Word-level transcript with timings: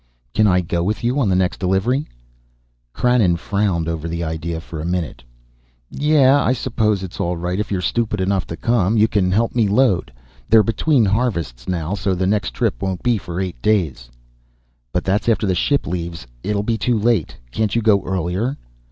"Can 0.33 0.47
I 0.47 0.61
go 0.61 0.81
with 0.81 1.03
you 1.03 1.19
on 1.19 1.29
the 1.29 1.35
next 1.35 1.59
delivery?" 1.59 2.07
Krannon 2.91 3.37
frowned 3.37 3.87
over 3.87 4.07
the 4.07 4.23
idea 4.23 4.59
for 4.59 4.81
a 4.81 4.83
minute. 4.83 5.23
"Yeah, 5.91 6.41
I 6.43 6.53
suppose 6.53 7.03
it's 7.03 7.19
all 7.19 7.37
right 7.37 7.59
if 7.59 7.71
you're 7.71 7.81
stupid 7.83 8.19
enough 8.19 8.47
to 8.47 8.57
come. 8.57 8.97
You 8.97 9.07
can 9.07 9.29
help 9.31 9.53
me 9.53 9.67
load. 9.67 10.11
They're 10.49 10.63
between 10.63 11.05
harvests 11.05 11.67
now, 11.67 11.93
so 11.93 12.15
the 12.15 12.25
next 12.25 12.55
trip 12.55 12.81
won't 12.81 13.03
be 13.03 13.19
for 13.19 13.39
eight 13.39 13.61
days" 13.61 14.09
"But 14.91 15.03
that's 15.03 15.29
after 15.29 15.45
the 15.45 15.53
ship 15.53 15.85
leaves 15.85 16.25
it'll 16.41 16.63
be 16.63 16.79
too 16.79 16.97
late. 16.97 17.37
Can't 17.51 17.75
you 17.75 17.83
go 17.83 18.01
earlier?" 18.03 18.57